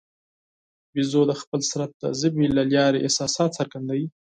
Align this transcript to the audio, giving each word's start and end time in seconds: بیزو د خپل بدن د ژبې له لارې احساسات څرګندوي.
بیزو 0.93 1.21
د 1.27 1.31
خپل 1.41 1.59
بدن 1.69 1.89
د 2.01 2.03
ژبې 2.21 2.45
له 2.57 2.63
لارې 2.75 3.03
احساسات 3.05 3.49
څرګندوي. 3.57 4.07